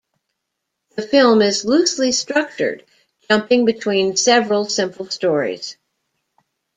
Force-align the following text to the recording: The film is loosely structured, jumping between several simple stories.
The 0.95 1.03
film 1.03 1.43
is 1.43 1.63
loosely 1.63 2.11
structured, 2.11 2.83
jumping 3.29 3.65
between 3.65 4.15
several 4.17 4.65
simple 4.67 5.07
stories. 5.11 5.77